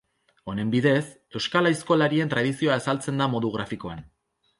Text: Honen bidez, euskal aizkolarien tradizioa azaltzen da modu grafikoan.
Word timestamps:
Honen 0.51 0.69
bidez, 0.75 1.03
euskal 1.39 1.69
aizkolarien 1.71 2.31
tradizioa 2.31 2.79
azaltzen 2.81 3.23
da 3.23 3.29
modu 3.35 3.53
grafikoan. 3.59 4.03